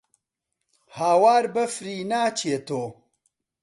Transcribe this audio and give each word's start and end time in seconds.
هاوار 0.95 1.43
بەفری 1.53 1.97
ناچێتۆ 2.11 2.83